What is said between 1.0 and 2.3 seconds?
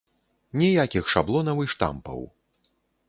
шаблонаў і штампаў!